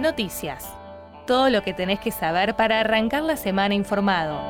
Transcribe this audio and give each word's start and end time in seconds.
Noticias. 0.00 0.64
Todo 1.26 1.50
lo 1.50 1.62
que 1.62 1.74
tenés 1.74 1.98
que 1.98 2.12
saber 2.12 2.54
para 2.54 2.80
arrancar 2.80 3.22
la 3.24 3.36
semana 3.36 3.74
informado. 3.74 4.40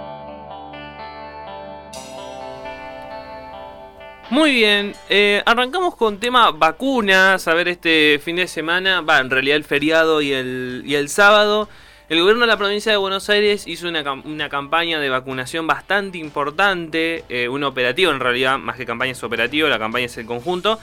Muy 4.29 4.53
bien, 4.53 4.95
eh, 5.09 5.43
arrancamos 5.47 5.97
con 5.97 6.21
tema 6.21 6.51
vacunas. 6.51 7.49
A 7.49 7.55
ver, 7.55 7.69
este 7.69 8.21
fin 8.23 8.37
de 8.37 8.47
semana, 8.47 9.01
va, 9.01 9.21
en 9.21 9.31
realidad 9.31 9.57
el 9.57 9.65
feriado 9.65 10.21
y 10.21 10.35
el, 10.35 10.83
y 10.85 10.97
el 10.97 11.09
sábado, 11.09 11.67
el 12.11 12.21
gobierno 12.21 12.43
de 12.43 12.49
la 12.49 12.59
provincia 12.59 12.93
de 12.93 12.99
Buenos 12.99 13.31
Aires 13.31 13.67
hizo 13.67 13.89
una, 13.89 14.03
una 14.13 14.51
campaña 14.51 15.01
de 15.01 15.09
vacunación 15.09 15.67
bastante 15.67 16.19
importante, 16.19 17.25
eh, 17.31 17.49
un 17.49 17.65
operativo 17.65 18.13
en 18.13 18.21
realidad, 18.21 18.59
más 18.59 18.77
que 18.77 18.85
campaña 18.85 19.13
es 19.13 19.23
operativo, 19.25 19.67
la 19.67 19.79
campaña 19.79 20.05
es 20.05 20.19
el 20.19 20.27
conjunto. 20.27 20.79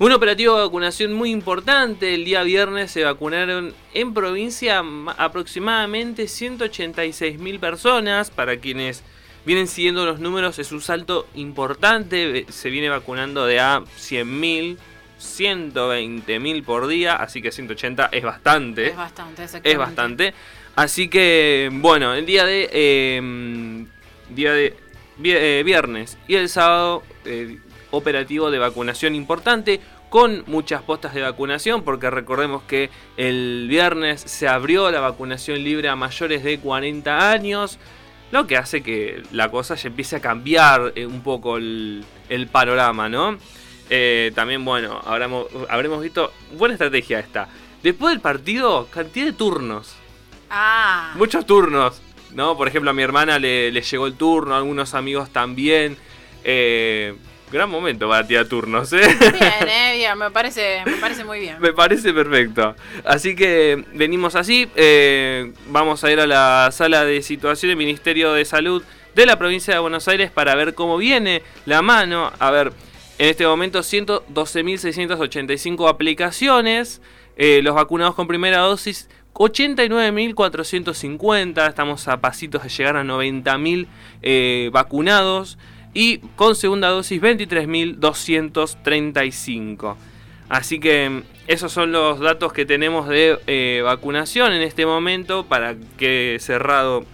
Un 0.00 0.12
operativo 0.12 0.56
de 0.56 0.64
vacunación 0.64 1.12
muy 1.12 1.32
importante. 1.32 2.14
El 2.14 2.24
día 2.24 2.44
viernes 2.44 2.92
se 2.92 3.02
vacunaron 3.02 3.74
en 3.94 4.14
provincia 4.14 4.80
aproximadamente 5.16 6.28
186 6.28 7.40
mil 7.40 7.58
personas. 7.58 8.30
Para 8.30 8.58
quienes 8.58 9.02
vienen 9.44 9.66
siguiendo 9.66 10.06
los 10.06 10.20
números, 10.20 10.60
es 10.60 10.70
un 10.70 10.82
salto 10.82 11.26
importante. 11.34 12.46
Se 12.48 12.70
viene 12.70 12.88
vacunando 12.88 13.44
de 13.44 13.58
a 13.58 13.82
100 13.96 14.38
mil, 14.40 14.78
120 15.18 16.38
mil 16.38 16.62
por 16.62 16.86
día. 16.86 17.16
Así 17.16 17.42
que 17.42 17.50
180 17.50 18.10
es 18.12 18.22
bastante. 18.22 18.86
Es 18.86 18.96
bastante, 18.96 19.46
Es 19.64 19.78
bastante. 19.78 20.34
Así 20.76 21.08
que, 21.08 21.70
bueno, 21.72 22.14
el 22.14 22.24
día 22.24 22.44
de. 22.44 22.70
Eh, 22.72 23.84
día 24.30 24.52
de 24.52 24.76
eh, 25.24 25.62
viernes 25.64 26.18
y 26.28 26.36
el 26.36 26.48
sábado. 26.48 27.02
Eh, 27.24 27.58
operativo 27.90 28.50
de 28.50 28.58
vacunación 28.58 29.14
importante 29.14 29.80
con 30.08 30.44
muchas 30.46 30.82
postas 30.82 31.14
de 31.14 31.22
vacunación, 31.22 31.82
porque 31.82 32.10
recordemos 32.10 32.62
que 32.62 32.90
el 33.16 33.66
viernes 33.68 34.20
se 34.20 34.48
abrió 34.48 34.90
la 34.90 35.00
vacunación 35.00 35.62
libre 35.62 35.88
a 35.88 35.96
mayores 35.96 36.42
de 36.42 36.58
40 36.58 37.30
años, 37.30 37.78
lo 38.30 38.46
que 38.46 38.56
hace 38.56 38.82
que 38.82 39.22
la 39.32 39.50
cosa 39.50 39.74
ya 39.74 39.88
empiece 39.88 40.16
a 40.16 40.20
cambiar 40.20 40.92
eh, 40.94 41.06
un 41.06 41.22
poco 41.22 41.56
el, 41.56 42.04
panorama, 42.50 43.08
¿no? 43.08 43.38
Eh, 43.90 44.32
también, 44.34 44.64
bueno, 44.64 45.00
habremos, 45.04 45.46
habremos 45.68 46.02
visto, 46.02 46.32
buena 46.56 46.74
estrategia 46.74 47.20
esta. 47.20 47.48
Después 47.82 48.12
del 48.12 48.20
partido, 48.20 48.86
cantidad 48.90 49.26
de 49.26 49.32
turnos. 49.32 49.94
Ah. 50.50 51.12
Muchos 51.16 51.46
turnos, 51.46 52.00
¿no? 52.34 52.56
Por 52.56 52.68
ejemplo, 52.68 52.90
a 52.90 52.94
mi 52.94 53.02
hermana 53.02 53.38
le, 53.38 53.70
le 53.70 53.82
llegó 53.82 54.06
el 54.06 54.14
turno, 54.14 54.54
a 54.54 54.58
algunos 54.58 54.94
amigos 54.94 55.30
también. 55.30 55.96
Eh, 56.44 57.14
Gran 57.50 57.70
momento 57.70 58.06
para 58.08 58.26
tirar 58.26 58.46
turnos, 58.46 58.92
¿eh? 58.92 59.00
Bien, 59.18 59.68
eh, 59.68 59.94
bien, 59.96 60.18
me 60.18 60.30
parece, 60.30 60.82
me 60.84 60.96
parece 60.96 61.24
muy 61.24 61.40
bien. 61.40 61.56
me 61.60 61.72
parece 61.72 62.12
perfecto. 62.12 62.76
Así 63.04 63.34
que 63.34 63.82
venimos 63.94 64.34
así. 64.34 64.68
Eh, 64.76 65.52
vamos 65.68 66.04
a 66.04 66.12
ir 66.12 66.20
a 66.20 66.26
la 66.26 66.68
sala 66.72 67.06
de 67.06 67.22
situación 67.22 67.70
del 67.70 67.78
Ministerio 67.78 68.32
de 68.32 68.44
Salud 68.44 68.82
de 69.14 69.24
la 69.26 69.38
provincia 69.38 69.72
de 69.74 69.80
Buenos 69.80 70.08
Aires 70.08 70.30
para 70.30 70.54
ver 70.54 70.74
cómo 70.74 70.98
viene 70.98 71.42
la 71.64 71.80
mano. 71.80 72.30
A 72.38 72.50
ver, 72.50 72.74
en 73.18 73.30
este 73.30 73.46
momento 73.46 73.78
112.685 73.80 75.88
aplicaciones. 75.88 77.00
Eh, 77.36 77.60
los 77.62 77.74
vacunados 77.74 78.14
con 78.14 78.28
primera 78.28 78.58
dosis 78.58 79.08
89.450. 79.34 81.68
Estamos 81.68 82.06
a 82.08 82.20
pasitos 82.20 82.62
de 82.62 82.68
llegar 82.68 82.96
a 82.96 83.04
90.000 83.04 83.86
eh, 84.22 84.68
vacunados 84.72 85.56
y 85.98 86.18
con 86.36 86.54
segunda 86.54 86.88
dosis 86.90 87.20
23.235. 87.20 89.96
Así 90.48 90.78
que 90.78 91.10
mm, 91.10 91.22
esos 91.48 91.72
son 91.72 91.90
los 91.90 92.20
datos 92.20 92.52
que 92.52 92.64
tenemos 92.64 93.08
de 93.08 93.36
eh, 93.48 93.80
vacunación 93.82 94.52
en 94.52 94.62
este 94.62 94.86
momento 94.86 95.46
para 95.46 95.74
que 95.96 96.36
cerrado 96.38 97.04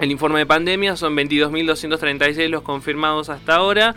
el 0.00 0.10
informe 0.10 0.38
de 0.38 0.46
pandemia 0.46 0.96
son 0.96 1.14
22.236 1.18 2.48
los 2.48 2.62
confirmados 2.62 3.28
hasta 3.28 3.56
ahora. 3.56 3.94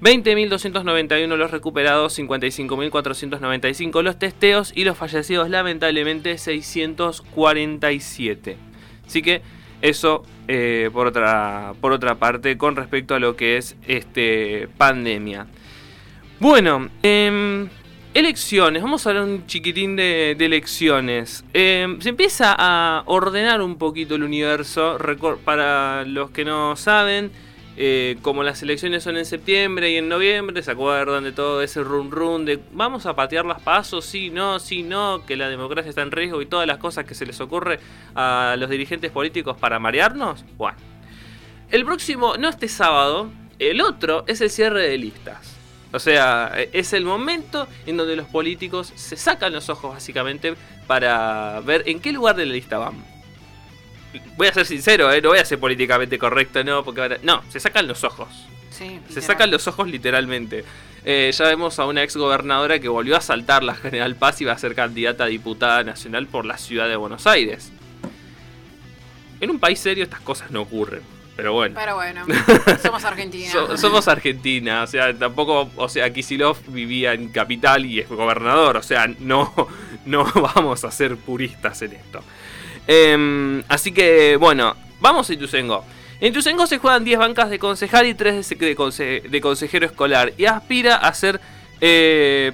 20.291 0.00 1.36
los 1.36 1.50
recuperados, 1.50 2.18
55.495 2.18 4.02
los 4.02 4.18
testeos 4.18 4.72
y 4.74 4.84
los 4.84 4.96
fallecidos 4.96 5.50
lamentablemente 5.50 6.38
647. 6.38 8.56
Así 9.06 9.20
que 9.20 9.42
eso 9.82 10.24
eh, 10.48 10.90
por, 10.92 11.06
otra, 11.06 11.74
por 11.80 11.92
otra 11.92 12.16
parte 12.16 12.58
con 12.58 12.76
respecto 12.76 13.14
a 13.14 13.20
lo 13.20 13.36
que 13.36 13.56
es 13.56 13.76
este 13.86 14.68
pandemia. 14.78 15.46
Bueno, 16.40 16.88
em, 17.02 17.68
elecciones, 18.14 18.82
vamos 18.82 19.06
a 19.06 19.10
hablar 19.10 19.24
un 19.24 19.46
chiquitín 19.46 19.94
de, 19.94 20.32
elecciones. 20.32 21.44
Em, 21.52 22.00
se 22.00 22.08
empieza 22.08 22.56
a 22.58 23.02
ordenar 23.06 23.60
un 23.62 23.76
poquito 23.76 24.14
el 24.14 24.22
universo, 24.22 24.98
para 25.44 26.04
los 26.04 26.30
que 26.30 26.44
no 26.44 26.76
saben. 26.76 27.30
Eh, 27.76 28.18
como 28.22 28.42
las 28.42 28.62
elecciones 28.62 29.04
son 29.04 29.16
en 29.16 29.24
septiembre 29.24 29.90
y 29.90 29.96
en 29.96 30.08
noviembre, 30.08 30.62
¿se 30.62 30.70
acuerdan 30.70 31.24
de 31.24 31.32
todo 31.32 31.62
ese 31.62 31.82
run 31.82 32.10
run 32.10 32.44
de 32.44 32.58
vamos 32.72 33.06
a 33.06 33.14
patear 33.14 33.44
las 33.44 33.60
pasos? 33.62 34.04
Sí, 34.04 34.30
no, 34.30 34.58
sí, 34.58 34.82
no, 34.82 35.24
que 35.24 35.36
la 35.36 35.48
democracia 35.48 35.88
está 35.88 36.02
en 36.02 36.10
riesgo 36.10 36.42
y 36.42 36.46
todas 36.46 36.66
las 36.66 36.78
cosas 36.78 37.04
que 37.04 37.14
se 37.14 37.24
les 37.24 37.40
ocurre 37.40 37.78
a 38.14 38.56
los 38.58 38.68
dirigentes 38.68 39.10
políticos 39.10 39.56
para 39.58 39.78
marearnos? 39.78 40.44
Bueno, 40.56 40.78
el 41.70 41.84
próximo, 41.84 42.36
no 42.36 42.48
este 42.48 42.68
sábado, 42.68 43.30
el 43.58 43.80
otro 43.80 44.24
es 44.26 44.40
el 44.40 44.50
cierre 44.50 44.88
de 44.88 44.98
listas. 44.98 45.56
O 45.92 45.98
sea, 45.98 46.52
es 46.72 46.92
el 46.92 47.04
momento 47.04 47.66
en 47.86 47.96
donde 47.96 48.14
los 48.14 48.26
políticos 48.28 48.92
se 48.94 49.16
sacan 49.16 49.52
los 49.52 49.68
ojos 49.70 49.94
básicamente 49.94 50.54
para 50.86 51.60
ver 51.60 51.82
en 51.86 52.00
qué 52.00 52.12
lugar 52.12 52.36
de 52.36 52.46
la 52.46 52.52
lista 52.52 52.78
van 52.78 53.09
voy 54.36 54.46
a 54.48 54.52
ser 54.52 54.66
sincero, 54.66 55.12
¿eh? 55.12 55.20
no 55.20 55.30
voy 55.30 55.38
a 55.38 55.44
ser 55.44 55.58
políticamente 55.58 56.18
correcto, 56.18 56.62
no, 56.64 56.84
porque 56.84 57.18
no, 57.22 57.42
se 57.48 57.60
sacan 57.60 57.86
los 57.86 58.04
ojos. 58.04 58.28
se 58.70 59.20
sacan 59.20 59.50
los 59.50 59.66
ojos 59.68 59.88
literalmente. 59.88 60.64
Eh, 61.04 61.30
ya 61.32 61.44
vemos 61.46 61.78
a 61.78 61.86
una 61.86 62.02
ex 62.02 62.16
gobernadora 62.16 62.78
que 62.78 62.88
volvió 62.88 63.16
a 63.16 63.20
saltar 63.20 63.62
la 63.62 63.74
General 63.74 64.14
Paz 64.16 64.40
y 64.40 64.44
va 64.44 64.52
a 64.52 64.58
ser 64.58 64.74
candidata 64.74 65.24
a 65.24 65.26
diputada 65.28 65.82
nacional 65.82 66.26
por 66.26 66.44
la 66.44 66.58
ciudad 66.58 66.88
de 66.88 66.96
Buenos 66.96 67.26
Aires. 67.26 67.72
En 69.40 69.50
un 69.50 69.58
país 69.58 69.80
serio 69.80 70.04
estas 70.04 70.20
cosas 70.20 70.50
no 70.50 70.62
ocurren. 70.62 71.02
Pero 71.36 71.54
bueno. 71.54 71.74
Pero 71.74 71.94
bueno, 71.94 72.26
somos 72.82 73.02
Argentina. 73.02 73.50
somos 73.78 74.08
Argentina, 74.08 74.82
o 74.82 74.86
sea, 74.86 75.14
tampoco, 75.16 75.70
o 75.76 75.88
sea, 75.88 76.12
Kisilov 76.12 76.58
vivía 76.66 77.14
en 77.14 77.30
capital 77.30 77.86
y 77.86 78.00
es 78.00 78.08
gobernador, 78.10 78.76
o 78.76 78.82
sea, 78.82 79.06
no, 79.20 79.50
no 80.04 80.24
vamos 80.54 80.84
a 80.84 80.90
ser 80.90 81.16
puristas 81.16 81.80
en 81.80 81.94
esto. 81.94 82.22
Em, 82.86 83.62
así 83.68 83.92
que, 83.92 84.36
bueno, 84.36 84.74
vamos 85.00 85.28
a 85.30 85.32
Ituzengo. 85.32 85.84
En 86.20 86.28
Ituzengo 86.28 86.66
se 86.66 86.78
juegan 86.78 87.02
10 87.02 87.18
bancas 87.18 87.48
de 87.48 87.58
concejal 87.58 88.06
y 88.06 88.14
3 88.14 88.46
de, 88.58 89.40
consejero 89.40 89.86
escolar. 89.86 90.34
Y 90.36 90.44
aspira 90.44 90.96
a 90.96 91.14
ser, 91.14 91.40
eh, 91.80 92.52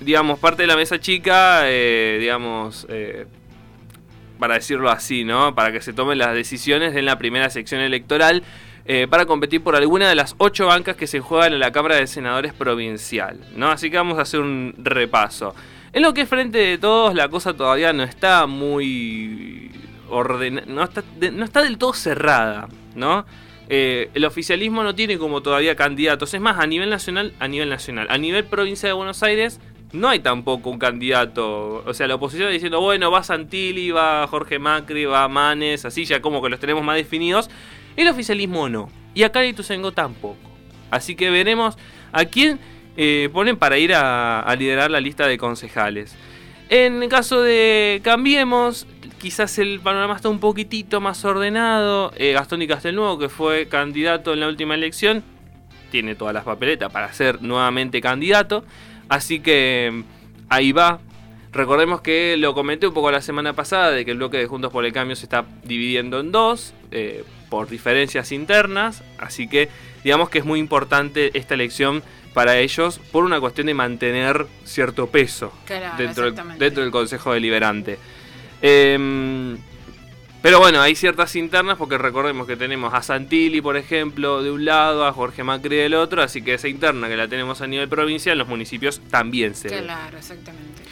digamos, 0.00 0.40
parte 0.40 0.62
de 0.62 0.66
la 0.66 0.76
mesa 0.76 0.98
chica, 0.98 1.62
eh, 1.66 2.18
digamos, 2.18 2.86
eh, 2.88 3.26
para 4.40 4.54
decirlo 4.54 4.90
así, 4.90 5.22
¿no? 5.22 5.54
Para 5.54 5.70
que 5.70 5.80
se 5.80 5.92
tomen 5.92 6.18
las 6.18 6.34
decisiones 6.34 6.96
en 6.96 7.04
la 7.04 7.16
primera 7.16 7.48
sección 7.50 7.80
electoral. 7.80 8.42
para 9.08 9.24
competir 9.24 9.62
por 9.62 9.76
alguna 9.76 10.08
de 10.08 10.16
las 10.16 10.34
8 10.38 10.66
bancas 10.66 10.96
que 10.96 11.06
se 11.06 11.20
juegan 11.20 11.52
en 11.52 11.60
la 11.60 11.70
Cámara 11.70 11.94
de 11.94 12.08
Senadores 12.08 12.52
Provincial, 12.52 13.38
¿no? 13.54 13.70
Así 13.70 13.88
que 13.88 13.96
vamos 13.96 14.18
a 14.18 14.22
hacer 14.22 14.40
un 14.40 14.74
repaso. 14.78 15.54
En 15.92 16.02
lo 16.02 16.14
que 16.14 16.22
es 16.22 16.28
frente 16.28 16.58
de 16.58 16.78
todos, 16.78 17.14
la 17.14 17.28
cosa 17.28 17.54
todavía 17.54 17.92
no 17.92 18.04
está 18.04 18.46
muy 18.46 19.70
ordenada, 20.08 20.66
no 20.68 20.84
está, 20.84 21.02
no 21.32 21.44
está 21.44 21.62
del 21.62 21.78
todo 21.78 21.92
cerrada, 21.92 22.68
¿no? 22.94 23.24
Eh, 23.68 24.10
el 24.14 24.24
oficialismo 24.24 24.82
no 24.82 24.96
tiene 24.96 25.16
como 25.16 25.42
todavía 25.42 25.76
candidatos. 25.76 26.34
Es 26.34 26.40
más, 26.40 26.58
a 26.58 26.66
nivel 26.66 26.90
nacional, 26.90 27.32
a 27.38 27.46
nivel 27.46 27.68
nacional. 27.68 28.08
A 28.10 28.18
nivel 28.18 28.44
provincia 28.44 28.88
de 28.88 28.92
Buenos 28.92 29.22
Aires, 29.22 29.60
no 29.92 30.08
hay 30.08 30.18
tampoco 30.18 30.70
un 30.70 30.78
candidato. 30.78 31.84
O 31.86 31.94
sea, 31.94 32.08
la 32.08 32.16
oposición 32.16 32.50
diciendo, 32.50 32.80
bueno, 32.80 33.10
va 33.10 33.22
Santilli, 33.22 33.90
va 33.90 34.26
Jorge 34.26 34.58
Macri, 34.58 35.04
va 35.04 35.28
Manes, 35.28 35.84
así 35.84 36.04
ya 36.04 36.20
como 36.20 36.42
que 36.42 36.48
los 36.48 36.58
tenemos 36.60 36.82
más 36.82 36.96
definidos. 36.96 37.48
El 37.96 38.08
oficialismo 38.08 38.68
no. 38.68 38.90
Y 39.14 39.22
acá 39.22 39.42
en 39.42 39.50
Ituzaingó 39.50 39.92
tampoco. 39.92 40.50
Así 40.90 41.14
que 41.14 41.30
veremos 41.30 41.76
a 42.12 42.24
quién 42.24 42.58
eh, 43.02 43.30
ponen 43.32 43.56
para 43.56 43.78
ir 43.78 43.94
a, 43.94 44.54
liderar 44.58 44.90
la 44.90 45.00
lista 45.00 45.26
de 45.26 45.38
concejales. 45.38 46.14
En 46.68 47.02
el 47.02 47.08
caso 47.08 47.40
de 47.40 48.02
Cambiemos, 48.04 48.86
quizás 49.18 49.58
el 49.58 49.80
panorama 49.80 50.16
está 50.16 50.28
un 50.28 50.38
poquitito 50.38 51.00
más 51.00 51.24
ordenado. 51.24 52.12
Eh, 52.16 52.32
Gastón 52.32 52.60
y 52.60 52.66
Castelnuovo, 52.66 53.18
que 53.18 53.30
fue 53.30 53.68
candidato 53.68 54.34
en 54.34 54.40
la 54.40 54.48
última 54.48 54.74
elección, 54.74 55.24
tiene 55.90 56.14
todas 56.14 56.34
las 56.34 56.44
papeletas 56.44 56.92
para 56.92 57.10
ser 57.14 57.40
nuevamente 57.40 58.02
candidato. 58.02 58.66
Así 59.08 59.40
que 59.40 59.90
mm, 59.90 60.02
ahí 60.50 60.72
va. 60.72 61.00
Recordemos 61.52 62.02
que 62.02 62.36
lo 62.36 62.52
comenté 62.52 62.86
un 62.86 62.92
poco 62.92 63.10
la 63.10 63.22
semana 63.22 63.54
pasada 63.54 63.92
de 63.92 64.04
que 64.04 64.10
el 64.10 64.18
bloque 64.18 64.36
de 64.36 64.46
Juntos 64.46 64.70
por 64.70 64.84
el 64.84 64.92
Cambio 64.92 65.16
se 65.16 65.24
está 65.24 65.46
dividiendo 65.64 66.20
en 66.20 66.32
dos 66.32 66.74
eh, 66.90 67.24
por 67.48 67.66
diferencias 67.66 68.30
internas. 68.30 69.02
Así 69.16 69.48
que 69.48 69.70
digamos 70.04 70.28
que 70.28 70.40
es 70.40 70.44
muy 70.44 70.60
importante 70.60 71.30
esta 71.32 71.54
elección 71.54 72.02
para 72.32 72.58
ellos 72.58 73.00
por 73.10 73.24
una 73.24 73.40
cuestión 73.40 73.66
de 73.66 73.74
mantener 73.74 74.46
cierto 74.64 75.08
peso 75.08 75.52
dentro, 75.98 76.30
del, 76.30 76.58
dentro, 76.58 76.82
del, 76.82 76.92
Consejo 76.92 77.32
Deliberante. 77.32 77.98
Em, 78.62 79.56
pero 80.42 80.58
bueno, 80.58 80.80
hay 80.80 80.94
ciertas 80.94 81.36
internas 81.36 81.76
porque 81.76 81.98
recordemos 81.98 82.46
que 82.46 82.56
tenemos 82.56 82.94
a 82.94 83.02
Santilli, 83.02 83.60
por 83.60 83.76
ejemplo, 83.76 84.42
de 84.42 84.50
un 84.50 84.64
lado, 84.64 85.06
a 85.06 85.12
Jorge 85.12 85.44
Macri 85.44 85.76
del 85.76 85.94
otro, 85.94 86.22
así 86.22 86.40
que 86.40 86.54
esa 86.54 86.68
interna 86.68 87.08
que 87.08 87.16
la 87.16 87.28
tenemos 87.28 87.60
a 87.60 87.66
nivel 87.66 87.88
provincial, 87.88 88.38
los 88.38 88.48
municipios 88.48 89.00
también 89.10 89.54
se. 89.54 89.68
Claro, 89.68 90.16
exactamente. 90.16 90.82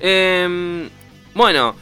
Em, 0.00 0.88
bueno, 1.34 1.76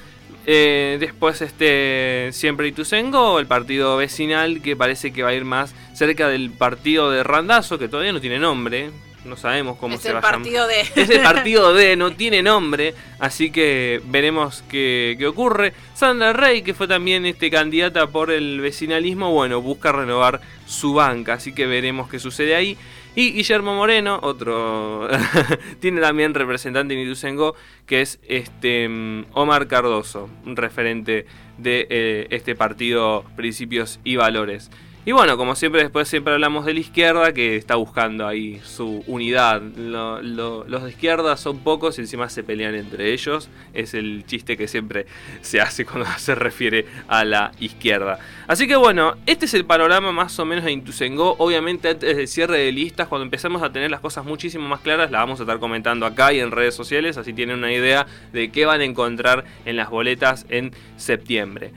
eh, 0.50 0.96
después 0.98 1.42
este 1.42 2.30
siempre 2.32 2.68
Ituzengo, 2.68 3.38
el 3.38 3.46
partido 3.46 3.98
vecinal 3.98 4.62
que 4.62 4.76
parece 4.76 5.12
que 5.12 5.22
va 5.22 5.28
a 5.28 5.34
ir 5.34 5.44
más 5.44 5.74
cerca 5.92 6.26
del 6.26 6.50
partido 6.50 7.10
de 7.10 7.22
Randazo, 7.22 7.78
que 7.78 7.86
todavía 7.86 8.14
no 8.14 8.20
tiene 8.22 8.38
nombre, 8.38 8.90
no 9.26 9.36
sabemos 9.36 9.76
cómo 9.76 9.96
es 9.96 10.00
se 10.00 10.10
va 10.10 10.20
a 10.20 10.22
llamar. 10.22 10.48
de. 10.48 10.80
Es 11.02 11.10
el 11.10 11.20
partido 11.20 11.74
de, 11.74 11.96
no 11.96 12.12
tiene 12.16 12.42
nombre, 12.42 12.94
así 13.18 13.50
que 13.50 14.00
veremos 14.06 14.64
qué, 14.70 15.16
qué 15.18 15.26
ocurre. 15.26 15.74
Sandra 15.92 16.32
Rey, 16.32 16.62
que 16.62 16.72
fue 16.72 16.88
también 16.88 17.26
este, 17.26 17.50
candidata 17.50 18.06
por 18.06 18.30
el 18.30 18.62
vecinalismo, 18.62 19.30
bueno, 19.30 19.60
busca 19.60 19.92
renovar 19.92 20.40
su 20.66 20.94
banca, 20.94 21.34
así 21.34 21.52
que 21.52 21.66
veremos 21.66 22.08
qué 22.08 22.18
sucede 22.18 22.54
ahí. 22.54 22.78
Y 23.18 23.32
Guillermo 23.32 23.74
Moreno, 23.74 24.20
otro, 24.22 25.08
tiene 25.80 26.00
también 26.00 26.34
representante 26.34 26.94
en 26.94 27.00
Ituzaingó, 27.00 27.56
que 27.84 28.00
es 28.00 28.20
este 28.28 28.88
mm, 28.88 29.24
Omar 29.32 29.66
Cardoso, 29.66 30.30
un 30.46 30.54
referente 30.54 31.26
de 31.56 31.88
eh, 31.90 32.28
este 32.30 32.54
partido 32.54 33.24
Principios 33.34 33.98
y 34.04 34.14
Valores. 34.14 34.70
Y 35.08 35.12
bueno, 35.12 35.38
como 35.38 35.54
siempre, 35.56 35.80
después 35.80 36.06
siempre 36.06 36.34
hablamos 36.34 36.66
de 36.66 36.74
la 36.74 36.80
izquierda 36.80 37.32
que 37.32 37.56
está 37.56 37.76
buscando 37.76 38.26
ahí 38.26 38.60
su 38.62 39.02
unidad. 39.06 39.62
Lo- 39.62 40.20
lo- 40.20 40.64
los 40.68 40.84
de 40.84 40.90
izquierda 40.90 41.38
son 41.38 41.60
pocos 41.60 41.96
y 41.96 42.02
encima 42.02 42.28
se 42.28 42.42
pelean 42.44 42.74
entre 42.74 43.14
ellos. 43.14 43.48
Es 43.72 43.94
el 43.94 44.26
chiste 44.26 44.58
que 44.58 44.68
siempre 44.68 45.06
se 45.40 45.62
hace 45.62 45.86
cuando 45.86 46.04
se 46.18 46.34
refiere 46.34 46.84
a 47.08 47.24
la 47.24 47.52
izquierda. 47.58 48.18
Así 48.48 48.68
que 48.68 48.76
bueno, 48.76 49.14
este 49.24 49.46
es 49.46 49.54
el 49.54 49.64
panorama 49.64 50.12
más 50.12 50.38
o 50.40 50.44
menos 50.44 50.66
de 50.66 50.72
Intuzengó. 50.72 51.36
Obviamente 51.38 51.88
antes 51.88 52.14
del 52.14 52.28
cierre 52.28 52.58
de 52.58 52.70
listas, 52.72 53.08
cuando 53.08 53.24
empezamos 53.24 53.62
a 53.62 53.72
tener 53.72 53.90
las 53.90 54.00
cosas 54.00 54.26
muchísimo 54.26 54.68
más 54.68 54.80
claras, 54.80 55.10
las 55.10 55.22
vamos 55.22 55.40
a 55.40 55.44
estar 55.44 55.58
comentando 55.58 56.04
acá 56.04 56.34
y 56.34 56.40
en 56.40 56.50
redes 56.50 56.74
sociales. 56.74 57.16
Así 57.16 57.32
tienen 57.32 57.56
una 57.56 57.72
idea 57.72 58.06
de 58.34 58.50
qué 58.52 58.66
van 58.66 58.82
a 58.82 58.84
encontrar 58.84 59.46
en 59.64 59.76
las 59.78 59.88
boletas 59.88 60.44
en 60.50 60.72
septiembre. 60.98 61.72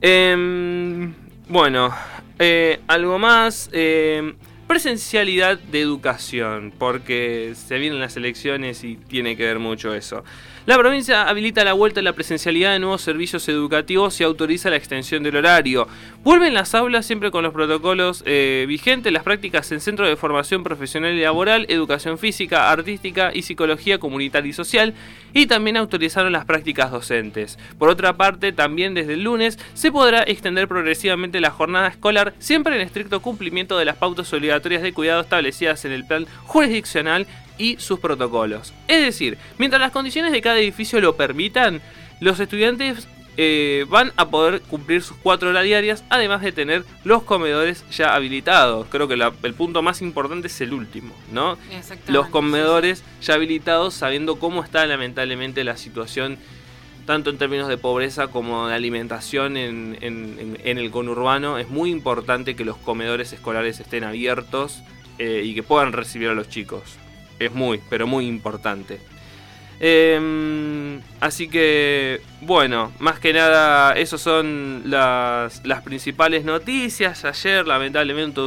Em, 0.00 1.12
bueno, 1.48 1.92
eh, 2.38 2.80
algo 2.86 3.18
más. 3.18 3.68
eh, 3.72 4.34
presencialidad 4.68 5.58
de 5.58 5.80
educación, 5.80 6.74
porque 6.78 7.54
se 7.56 7.78
vienen 7.78 8.00
las 8.00 8.18
elecciones 8.18 8.84
y 8.84 8.96
tiene 8.96 9.34
que 9.34 9.44
ver 9.44 9.58
mucho 9.58 9.94
eso. 9.94 10.22
La 10.66 10.76
provincia 10.76 11.26
habilita 11.26 11.64
la 11.64 11.72
vuelta 11.72 12.00
a 12.00 12.02
la 12.02 12.12
presencialidad 12.12 12.74
de 12.74 12.78
nuevos 12.78 13.00
servicios 13.00 13.48
educativos 13.48 14.20
y 14.20 14.24
autoriza 14.24 14.68
la 14.68 14.76
extensión 14.76 15.22
del 15.22 15.36
horario. 15.36 15.88
Vuelven 16.22 16.52
las 16.52 16.74
aulas 16.74 17.06
siempre 17.06 17.30
con 17.30 17.42
los 17.42 17.54
protocolos 17.54 18.22
eh, 18.26 18.66
vigentes, 18.68 19.10
las 19.10 19.22
prácticas 19.22 19.72
en 19.72 19.80
centros 19.80 20.06
de 20.06 20.16
formación 20.16 20.62
profesional 20.62 21.14
y 21.14 21.22
laboral, 21.22 21.64
educación 21.70 22.18
física, 22.18 22.70
artística 22.70 23.30
y 23.32 23.42
psicología 23.42 23.98
comunitaria 23.98 24.50
y 24.50 24.52
social, 24.52 24.92
y 25.32 25.46
también 25.46 25.78
autorizaron 25.78 26.32
las 26.32 26.44
prácticas 26.44 26.90
docentes. 26.90 27.58
Por 27.78 27.88
otra 27.88 28.18
parte, 28.18 28.52
también 28.52 28.92
desde 28.92 29.14
el 29.14 29.22
lunes 29.22 29.58
se 29.72 29.90
podrá 29.90 30.22
extender 30.24 30.68
progresivamente 30.68 31.40
la 31.40 31.50
jornada 31.50 31.88
escolar, 31.88 32.34
siempre 32.38 32.76
en 32.76 32.82
estricto 32.82 33.20
cumplimiento 33.20 33.78
de 33.78 33.86
las 33.86 33.96
pautas 33.96 34.30
obligatorias 34.34 34.57
de 34.82 34.92
cuidado 34.92 35.20
establecidas 35.20 35.84
en 35.84 35.92
el 35.92 36.04
plan 36.04 36.26
jurisdiccional 36.44 37.26
y 37.56 37.76
sus 37.78 37.98
protocolos. 38.00 38.72
Es 38.86 39.02
decir, 39.02 39.38
mientras 39.58 39.80
las 39.80 39.92
condiciones 39.92 40.32
de 40.32 40.40
cada 40.40 40.58
edificio 40.58 41.00
lo 41.00 41.16
permitan, 41.16 41.80
los 42.20 42.38
estudiantes 42.40 43.06
eh, 43.40 43.86
van 43.88 44.12
a 44.16 44.28
poder 44.30 44.60
cumplir 44.62 45.00
sus 45.00 45.16
cuatro 45.16 45.50
horas 45.50 45.62
diarias, 45.62 46.02
además 46.10 46.42
de 46.42 46.50
tener 46.50 46.84
los 47.04 47.22
comedores 47.22 47.84
ya 47.88 48.12
habilitados. 48.16 48.88
Creo 48.90 49.06
que 49.06 49.16
la- 49.16 49.32
el 49.44 49.54
punto 49.54 49.80
más 49.80 50.02
importante 50.02 50.48
es 50.48 50.60
el 50.60 50.72
último, 50.72 51.14
¿no? 51.32 51.56
Los 52.12 52.26
comedores 52.32 53.04
ya 53.22 53.34
habilitados, 53.34 53.94
sabiendo 53.94 54.40
cómo 54.40 54.64
está 54.64 54.84
lamentablemente 54.86 55.62
la 55.62 55.76
situación, 55.76 56.36
tanto 57.08 57.30
en 57.30 57.38
términos 57.38 57.68
de 57.68 57.78
pobreza 57.78 58.26
como 58.26 58.68
de 58.68 58.74
alimentación 58.74 59.56
en, 59.56 59.96
el 60.62 60.90
conurbano. 60.90 61.56
Es 61.56 61.70
muy 61.70 61.90
importante 61.90 62.54
que 62.54 62.66
los 62.66 62.76
comedores 62.76 63.32
escolares 63.32 63.80
estén 63.80 64.04
abiertos 64.04 64.82
eh, 65.18 65.40
y 65.42 65.54
que 65.54 65.62
puedan 65.62 65.94
recibir 65.94 66.28
a 66.28 66.34
los 66.34 66.50
chicos. 66.50 66.98
Es 67.38 67.50
muy, 67.54 67.80
pero 67.88 68.06
muy 68.06 68.26
importante. 68.26 69.00
Em, 69.80 71.00
así 71.18 71.48
que, 71.48 72.20
bueno, 72.42 72.92
más 72.98 73.18
que 73.18 73.32
nada, 73.32 73.94
esas 73.94 74.20
son 74.20 74.82
las 74.84 75.82
principales 75.82 76.44
noticias. 76.44 77.24
Ayer, 77.24 77.66
lamentablemente, 77.66 78.42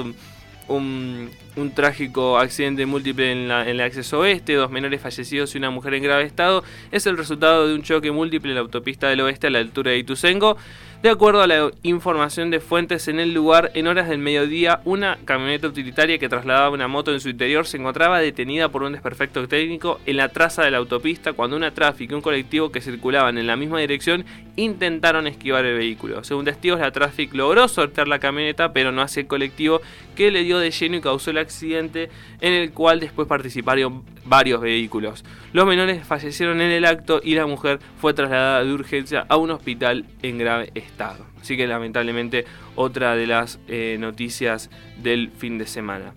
un, 0.74 1.30
un- 1.56 1.72
trágico 1.72 2.38
accidente 2.40 2.86
múltiple 2.86 3.32
en, 3.32 3.48
la- 3.48 3.64
en 3.64 3.70
el 3.70 3.82
acceso 3.82 4.20
oeste, 4.20 4.54
dos 4.54 4.72
menores 4.72 5.02
fallecidos 5.02 5.54
y 5.56 5.58
una 5.58 5.70
mujer 5.70 5.94
en 5.94 6.04
grave 6.04 6.24
estado, 6.24 6.64
es 6.92 7.06
el 7.08 7.18
resultado 7.18 7.68
de 7.68 7.76
un 7.76 7.82
choque 7.84 8.12
múltiple 8.12 8.52
en 8.52 8.56
la 8.56 8.62
autopista 8.62 9.08
del 9.10 9.22
oeste 9.22 9.48
a 9.48 9.50
la 9.50 9.60
altura 9.60 9.92
de 9.92 9.98
Ituzengo. 10.00 10.58
De 11.02 11.10
acuerdo 11.10 11.42
a 11.42 11.48
la 11.48 11.72
información 11.82 12.52
de 12.52 12.60
fuentes 12.60 13.08
en 13.08 13.20
el 13.20 13.34
lugar, 13.34 13.72
en 13.74 13.88
horas 13.88 14.08
del 14.08 14.20
mediodía, 14.20 14.82
una 14.86 15.18
camioneta 15.26 15.68
utilitaria 15.68 16.20
que 16.20 16.30
trasladaba 16.30 16.70
una 16.70 16.88
moto 16.88 17.12
en 17.12 17.20
su 17.20 17.30
interior 17.30 17.66
se 17.66 17.78
encontraba 17.78 18.20
detenida 18.20 18.70
por 18.70 18.84
un 18.84 18.92
desperfecto 18.92 19.48
técnico 19.48 20.00
en 20.06 20.18
la 20.18 20.30
traza 20.30 20.62
de 20.62 20.70
la 20.70 20.78
autopista 20.78 21.34
cuando 21.34 21.58
una 21.58 21.72
tráfico 21.72 22.14
y 22.14 22.16
un 22.18 22.22
colectivo 22.22 22.72
que 22.72 22.82
circulaban 22.82 23.40
en 23.40 23.48
la 23.48 23.56
misma 23.56 23.80
dirección 23.80 24.26
intentaron 24.56 25.26
esquivar 25.26 25.66
el 25.66 25.76
vehículo. 25.76 26.24
Según 26.24 26.46
testigos, 26.46 26.80
la 26.80 26.92
tráfico 26.92 27.36
logró 27.36 27.68
sortear 27.68 28.08
la 28.08 28.20
camioneta, 28.20 28.72
pero 28.72 28.92
no 28.92 29.02
hacia 29.02 29.22
el 29.22 29.28
colectivo 29.28 29.82
que 30.16 30.30
le 30.30 30.44
dio 30.44 30.60
de 30.60 30.70
lleno 30.70 30.98
y 30.98 31.02
causó 31.02 31.32
el 31.32 31.40
accidente 31.40 32.12
en 32.42 32.54
el 32.54 32.74
cual 32.74 33.00
después 33.00 33.28
participaron 33.28 34.04
varios 34.32 34.62
vehículos. 34.62 35.26
Los 35.52 35.66
menores 35.68 36.08
fallecieron 36.08 36.62
en 36.62 36.72
el 36.72 36.86
acto 36.86 37.20
y 37.22 37.36
la 37.36 37.46
mujer 37.46 37.80
fue 38.00 38.14
trasladada 38.14 38.64
de 38.64 38.72
urgencia 38.74 39.26
a 39.28 39.36
un 39.36 39.52
hospital 39.52 40.06
en 40.22 40.38
grave 40.38 40.72
estado. 40.74 41.26
Así 41.42 41.58
que 41.58 41.68
lamentablemente 41.68 42.46
otra 42.78 43.14
de 43.18 43.28
las 43.28 43.60
eh, 43.68 43.98
noticias 44.00 44.70
del 44.98 45.32
fin 45.38 45.58
de 45.58 45.68
semana. 45.68 46.14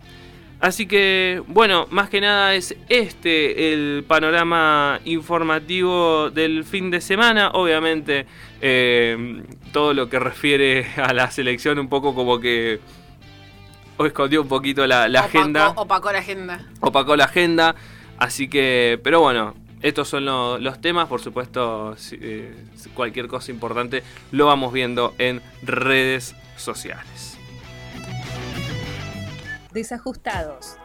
Así 0.61 0.87
que, 0.87 1.43
bueno, 1.49 1.89
más 1.91 2.09
que 2.09 2.21
nada 2.21 2.55
es 2.55 2.77
este 2.89 3.73
el 3.75 4.05
panorama 4.07 5.01
informativo 5.05 6.31
del 6.31 6.63
fin 6.65 6.91
de 6.93 7.01
semana. 7.01 7.51
Obviamente, 7.55 8.27
eh, 8.63 9.43
todo 9.73 9.93
lo 9.93 10.09
que 10.09 10.21
refiere 10.21 10.87
a 10.97 11.13
la 11.13 11.31
selección, 11.33 11.81
un 11.81 11.89
poco 11.89 12.15
como 12.15 12.39
que 12.39 12.79
o 13.97 14.07
escondió 14.07 14.43
un 14.43 14.49
poquito 14.49 14.87
la, 14.87 15.07
la 15.09 15.21
Opacó- 15.23 15.39
agenda 15.41 15.69
Opacó 15.77 16.13
la 16.13 16.19
agenda. 16.19 16.61
opacó 16.81 17.15
la 17.17 17.25
agenda. 17.25 17.75
Así 18.19 18.49
que, 18.49 19.01
pero 19.03 19.21
bueno, 19.21 19.55
estos 19.83 20.09
son 20.09 20.25
lo- 20.25 20.59
los 20.59 20.81
temas. 20.81 21.09
Por 21.09 21.21
supuesto, 21.21 21.97
si- 21.97 22.19
eh, 22.21 22.55
cualquier 22.95 23.27
cosa 23.29 23.51
importante 23.51 24.03
lo 24.33 24.47
vamos 24.47 24.73
viendo 24.73 25.15
en 25.19 25.43
redes 25.63 26.35
sociales. 26.57 27.37
Desajustados. 29.73 30.77